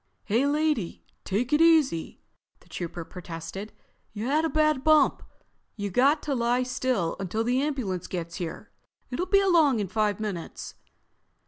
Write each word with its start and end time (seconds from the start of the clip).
"Hey, 0.23 0.47
lady, 0.47 1.03
take 1.23 1.53
it 1.53 1.61
easy!" 1.61 2.23
the 2.61 2.67
Trooper 2.67 3.05
protested. 3.05 3.71
"You 4.13 4.25
had 4.25 4.43
a 4.45 4.49
bad 4.49 4.83
bump. 4.83 5.21
You 5.75 5.91
got 5.91 6.23
to 6.23 6.33
lie 6.33 6.63
still 6.63 7.15
until 7.19 7.43
the 7.43 7.61
ambulance 7.61 8.07
gets 8.07 8.37
here. 8.37 8.71
It'll 9.11 9.27
be 9.27 9.41
along 9.41 9.79
in 9.79 9.87
five 9.87 10.19
minutes." 10.19 10.73